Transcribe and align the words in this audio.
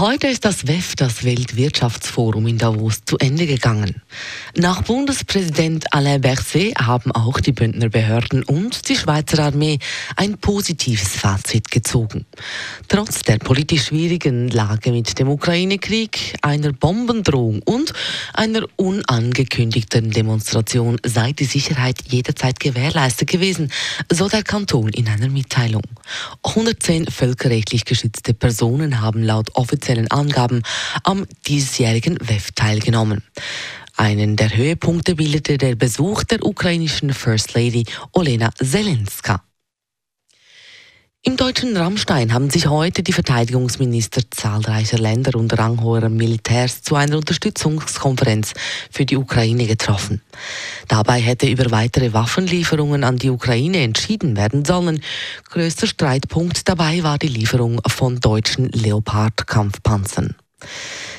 Heute 0.00 0.26
ist 0.26 0.44
das 0.44 0.66
WEF, 0.66 0.96
das 0.96 1.22
Weltwirtschaftsforum 1.22 2.48
in 2.48 2.58
Davos, 2.58 3.04
zu 3.06 3.16
Ende 3.18 3.46
gegangen. 3.46 4.02
Nach 4.56 4.82
Bundespräsident 4.82 5.94
Alain 5.94 6.20
Berset 6.20 6.76
haben 6.76 7.12
auch 7.12 7.38
die 7.38 7.52
Bündner 7.52 7.90
Behörden 7.90 8.42
und 8.42 8.88
die 8.88 8.96
Schweizer 8.96 9.44
Armee 9.44 9.78
ein 10.16 10.36
positives 10.38 11.10
Fazit 11.10 11.70
gezogen. 11.70 12.26
Trotz 12.88 13.20
der 13.20 13.38
politisch 13.38 13.84
schwierigen 13.84 14.48
Lage 14.48 14.90
mit 14.90 15.16
dem 15.20 15.28
Ukraine-Krieg, 15.28 16.38
einer 16.42 16.72
Bombendrohung 16.72 17.62
und 17.64 17.92
einer 18.32 18.62
unangekündigten 18.74 20.10
Demonstration 20.10 20.96
sei 21.06 21.30
die 21.30 21.44
Sicherheit 21.44 21.98
jederzeit 22.08 22.58
gewährleistet 22.58 23.30
gewesen, 23.30 23.70
so 24.10 24.28
der 24.28 24.42
Kanton 24.42 24.88
in 24.88 25.06
einer 25.06 25.28
Mitteilung. 25.28 25.84
110 26.42 27.06
völkerrechtlich 27.06 27.84
geschützte 27.84 28.34
Personen 28.34 29.00
haben 29.00 29.22
laut 29.22 29.54
offiziellen 29.54 29.83
Angaben 30.10 30.62
am 31.02 31.26
diesjährigen 31.46 32.18
WEF 32.20 32.52
teilgenommen. 32.52 33.22
Einen 33.96 34.36
der 34.36 34.56
Höhepunkte 34.56 35.14
bildete 35.14 35.56
der 35.58 35.76
Besuch 35.76 36.24
der 36.24 36.44
ukrainischen 36.44 37.12
First 37.12 37.54
Lady 37.54 37.84
Olena 38.12 38.50
Zelenska. 38.54 39.42
Im 41.26 41.38
deutschen 41.38 41.74
Rammstein 41.74 42.34
haben 42.34 42.50
sich 42.50 42.66
heute 42.66 43.02
die 43.02 43.14
Verteidigungsminister 43.14 44.20
zahlreicher 44.30 44.98
Länder 44.98 45.38
und 45.38 45.58
ranghoher 45.58 46.10
Militärs 46.10 46.82
zu 46.82 46.96
einer 46.96 47.16
Unterstützungskonferenz 47.16 48.52
für 48.90 49.06
die 49.06 49.16
Ukraine 49.16 49.66
getroffen. 49.66 50.20
Dabei 50.86 51.22
hätte 51.22 51.46
über 51.46 51.70
weitere 51.70 52.12
Waffenlieferungen 52.12 53.04
an 53.04 53.16
die 53.16 53.30
Ukraine 53.30 53.78
entschieden 53.78 54.36
werden 54.36 54.66
sollen. 54.66 55.00
Größter 55.48 55.86
Streitpunkt 55.86 56.68
dabei 56.68 57.02
war 57.02 57.16
die 57.16 57.28
Lieferung 57.28 57.80
von 57.86 58.20
deutschen 58.20 58.68
Leopard-Kampfpanzern. 58.68 60.36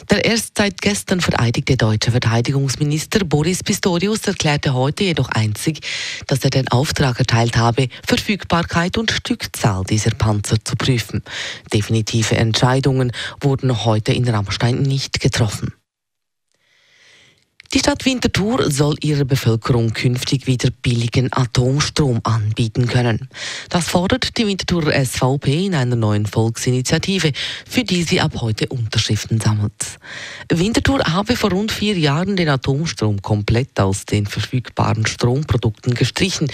Der 0.09 0.23
erst 0.23 0.57
seit 0.57 0.81
gestern 0.81 1.21
vereidigte 1.21 1.77
deutsche 1.77 2.11
Verteidigungsminister 2.11 3.25
Boris 3.25 3.63
Pistorius 3.63 4.27
erklärte 4.27 4.73
heute 4.73 5.03
jedoch 5.03 5.29
einzig, 5.29 5.79
dass 6.27 6.43
er 6.43 6.51
den 6.51 6.67
Auftrag 6.67 7.19
erteilt 7.19 7.57
habe, 7.57 7.87
Verfügbarkeit 8.05 8.97
und 8.97 9.11
Stückzahl 9.11 9.83
dieser 9.83 10.11
Panzer 10.11 10.57
zu 10.63 10.75
prüfen. 10.75 11.23
Definitive 11.73 12.35
Entscheidungen 12.35 13.11
wurden 13.41 13.85
heute 13.85 14.13
in 14.13 14.27
Rammstein 14.27 14.81
nicht 14.81 15.19
getroffen. 15.19 15.73
Die 17.75 17.79
Stadt 17.79 18.05
Winterthur 18.05 18.71
soll 18.71 18.95
ihrer 19.01 19.25
Bevölkerung 19.25 19.91
künftig 19.91 20.47
wieder 20.47 20.69
billigen 20.81 21.27
Atomstrom 21.33 22.21
anbieten 22.23 22.87
können. 22.87 23.27
Das 23.69 23.89
fordert 23.89 24.37
die 24.37 24.47
Winterthurer 24.47 24.93
SVP 24.93 25.65
in 25.65 25.75
einer 25.75 25.97
neuen 25.97 26.25
Volksinitiative, 26.25 27.33
für 27.69 27.83
die 27.83 28.03
sie 28.03 28.21
ab 28.21 28.31
heute 28.39 28.67
Unterschriften 28.69 29.41
sammelt. 29.41 29.99
Winterthur 30.49 31.03
habe 31.03 31.35
vor 31.35 31.51
rund 31.51 31.69
vier 31.69 31.97
Jahren 31.97 32.37
den 32.37 32.47
Atomstrom 32.47 33.21
komplett 33.21 33.77
aus 33.77 34.05
den 34.05 34.25
verfügbaren 34.25 35.05
Stromprodukten 35.05 35.95
gestrichen. 35.95 36.47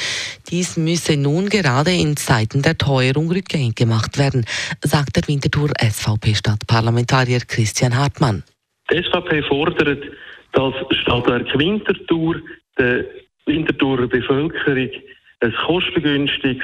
Dies 0.50 0.76
müsse 0.76 1.18
nun 1.18 1.50
gerade 1.50 1.94
in 1.94 2.18
Zeiten 2.18 2.64
der 2.64 2.80
Teuerung 2.80 3.30
rückgängig 3.30 3.76
gemacht 3.76 4.18
werden, 4.18 4.44
sagt 4.84 5.18
der 5.18 5.28
Winterthur 5.28 5.70
SVP-Stadtparlamentarier 5.80 7.42
Christian 7.42 7.96
Hartmann. 7.96 8.42
Die 8.90 8.98
SVP 9.04 9.44
fordert 9.44 10.00
dass 10.54 10.74
Stadtwerk 10.92 11.58
Winterthur 11.58 12.36
der 12.78 13.06
Winterthurer 13.46 14.08
Bevölkerung 14.08 14.92
ein 15.42 15.54
kostengünstiges, 15.66 16.64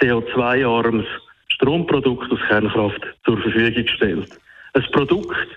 CO2-armes 0.00 1.06
Stromprodukt 1.48 2.30
aus 2.32 2.40
Kernkraft 2.48 3.00
zur 3.24 3.38
Verfügung 3.38 3.86
stellt. 3.88 4.28
Ein 4.72 4.82
Produkt, 4.92 5.48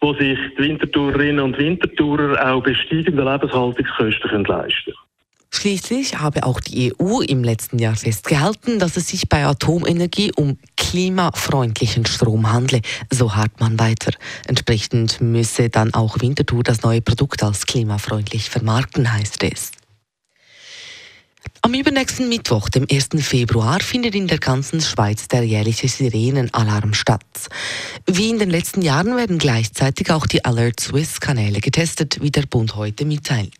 wo 0.00 0.14
sich 0.14 0.38
die 0.56 0.62
Winterthurerinnen 0.62 1.40
und 1.40 1.58
Winterthurer 1.58 2.52
auch 2.52 2.62
besteigende 2.62 3.22
Lebenshaltungskosten 3.22 4.44
leisten 4.44 4.92
können. 4.92 5.07
Schließlich 5.50 6.18
habe 6.18 6.44
auch 6.44 6.60
die 6.60 6.92
EU 7.00 7.20
im 7.20 7.42
letzten 7.42 7.78
Jahr 7.78 7.96
festgehalten, 7.96 8.78
dass 8.78 8.96
es 8.96 9.08
sich 9.08 9.28
bei 9.28 9.44
Atomenergie 9.44 10.32
um 10.36 10.58
klimafreundlichen 10.76 12.06
Strom 12.06 12.52
handle, 12.52 12.80
so 13.10 13.34
Hartmann 13.34 13.78
weiter. 13.78 14.12
Entsprechend 14.46 15.20
müsse 15.20 15.68
dann 15.68 15.94
auch 15.94 16.20
Winterthur 16.20 16.62
das 16.62 16.82
neue 16.82 17.00
Produkt 17.00 17.42
als 17.42 17.66
klimafreundlich 17.66 18.50
vermarkten, 18.50 19.12
heißt 19.12 19.42
es. 19.44 19.72
Am 21.60 21.74
übernächsten 21.74 22.28
Mittwoch, 22.28 22.68
dem 22.68 22.86
1. 22.90 23.08
Februar, 23.18 23.80
findet 23.80 24.14
in 24.14 24.28
der 24.28 24.38
ganzen 24.38 24.80
Schweiz 24.80 25.28
der 25.28 25.42
jährliche 25.42 25.88
Sirenenalarm 25.88 26.94
statt. 26.94 27.24
Wie 28.06 28.30
in 28.30 28.38
den 28.38 28.50
letzten 28.50 28.80
Jahren 28.80 29.16
werden 29.16 29.38
gleichzeitig 29.38 30.10
auch 30.12 30.26
die 30.26 30.44
Alert 30.44 30.78
Swiss 30.78 31.20
Kanäle 31.20 31.60
getestet, 31.60 32.22
wie 32.22 32.30
der 32.30 32.46
Bund 32.46 32.76
heute 32.76 33.04
mitteilt. 33.04 33.57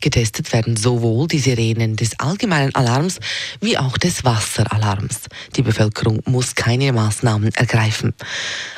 Getestet 0.00 0.52
werden 0.52 0.76
sowohl 0.76 1.26
die 1.28 1.38
Sirenen 1.38 1.96
des 1.96 2.18
allgemeinen 2.18 2.74
Alarms 2.74 3.18
wie 3.60 3.78
auch 3.78 3.98
des 3.98 4.24
Wasseralarms. 4.24 5.22
Die 5.56 5.62
Bevölkerung 5.62 6.20
muss 6.26 6.54
keine 6.54 6.92
Maßnahmen 6.92 7.54
ergreifen. 7.54 8.14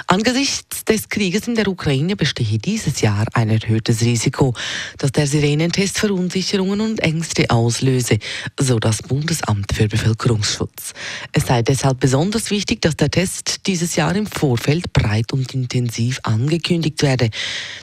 Angesichts 0.07 0.85
des 0.85 1.09
Krieges 1.09 1.47
in 1.47 1.55
der 1.55 1.69
Ukraine 1.69 2.17
bestehe 2.17 2.59
dieses 2.59 3.01
Jahr 3.01 3.27
ein 3.33 3.51
erhöhtes 3.51 4.01
Risiko, 4.03 4.55
dass 4.99 5.13
der 5.13 5.27
Sirenentest 5.27 5.99
Verunsicherungen 5.99 6.81
und 6.81 7.01
Ängste 7.01 7.51
auslöse, 7.51 8.19
so 8.59 8.79
das 8.79 9.03
Bundesamt 9.03 9.73
für 9.73 9.89
Bevölkerungsschutz. 9.89 10.95
Es 11.33 11.47
sei 11.47 11.63
deshalb 11.63 12.01
besonders 12.01 12.51
wichtig, 12.51 12.81
dass 12.83 12.97
der 12.97 13.11
Test 13.11 13.67
dieses 13.67 13.97
Jahr 13.97 14.15
im 14.17 14.27
Vorfeld 14.27 14.93
breit 14.93 15.33
und 15.33 15.55
intensiv 15.55 16.21
angekündigt 16.23 17.03
werde. 17.03 17.31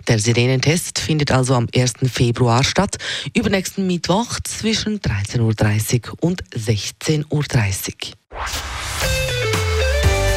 Der 0.08 0.20
Sirenentest 0.20 1.00
findet 1.00 1.32
also 1.32 1.56
am 1.56 1.68
1. 1.74 1.94
Februar 2.12 2.64
statt, 2.64 2.87
übernächsten 3.34 3.88
Mittwoch 3.88 4.40
zwischen 4.44 5.00
13.30 5.00 6.10
Uhr 6.10 6.18
und 6.22 6.44
16.30 6.52 7.26
Uhr. 7.32 7.44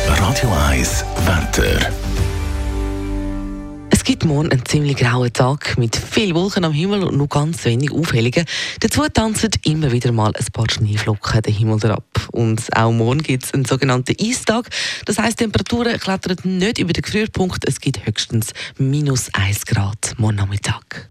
Radio 0.06 0.50
1 0.68 1.04
Wetter. 1.26 1.92
Es 4.00 4.04
gibt 4.04 4.24
morgen 4.24 4.50
einen 4.50 4.64
ziemlich 4.64 4.96
grauen 4.96 5.32
Tag 5.32 5.76
mit 5.76 5.94
viel 5.94 6.34
Wolken 6.34 6.64
am 6.64 6.72
Himmel 6.72 7.04
und 7.04 7.16
nur 7.16 7.28
ganz 7.28 7.64
wenig 7.66 7.92
Aufhellungen. 7.92 8.46
Dazu 8.80 9.06
tanzen 9.12 9.50
immer 9.64 9.92
wieder 9.92 10.10
mal 10.10 10.32
ein 10.34 10.46
paar 10.52 10.70
Schneeflocken 10.70 11.42
den 11.42 11.52
Himmel 11.52 11.80
herab. 11.80 12.06
Und 12.32 12.62
auch 12.74 12.92
morgen 12.92 13.22
gibt 13.22 13.44
es 13.44 13.52
einen 13.52 13.66
sogenannten 13.66 14.16
Eistag. 14.18 14.68
Das 15.04 15.18
heisst, 15.18 15.38
Temperaturen 15.38 16.00
klettern 16.00 16.58
nicht 16.58 16.78
über 16.78 16.92
den 16.92 17.02
Gefrierpunkt. 17.02 17.68
Es 17.68 17.78
gibt 17.80 18.06
höchstens 18.06 18.52
minus 18.78 19.28
1 19.34 19.66
Grad 19.66 20.14
morgen 20.16 20.36
Nachmittag. 20.36 21.10